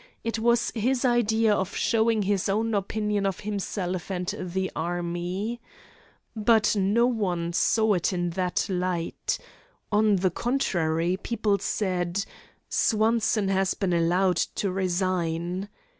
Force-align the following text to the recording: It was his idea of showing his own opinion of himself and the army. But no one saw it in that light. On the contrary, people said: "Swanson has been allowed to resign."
It 0.23 0.39
was 0.39 0.71
his 0.71 1.05
idea 1.05 1.53
of 1.53 1.75
showing 1.75 2.23
his 2.23 2.49
own 2.49 2.73
opinion 2.73 3.27
of 3.27 3.41
himself 3.41 4.09
and 4.09 4.33
the 4.35 4.71
army. 4.75 5.61
But 6.35 6.75
no 6.75 7.05
one 7.05 7.53
saw 7.53 7.93
it 7.93 8.11
in 8.11 8.31
that 8.31 8.65
light. 8.67 9.37
On 9.91 10.15
the 10.15 10.31
contrary, 10.31 11.17
people 11.21 11.59
said: 11.59 12.25
"Swanson 12.67 13.49
has 13.49 13.75
been 13.75 13.93
allowed 13.93 14.37
to 14.37 14.71
resign." 14.71 15.69